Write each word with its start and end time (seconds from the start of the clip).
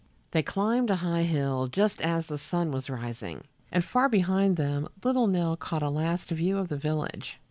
They 0.31 0.41
climbed 0.41 0.89
a 0.89 0.95
high 0.95 1.21
hill 1.21 1.67
just 1.67 2.01
as 2.01 2.25
the 2.25 2.39
sun 2.39 2.71
was 2.71 2.89
rising, 2.89 3.43
and 3.71 3.83
far 3.85 4.09
behind 4.09 4.57
them 4.57 4.87
little 5.03 5.27
Nell 5.27 5.55
caught 5.55 5.83
a 5.83 5.91
last 5.91 6.29
view 6.31 6.57
of 6.57 6.69
the 6.69 6.75
village. 6.77 7.37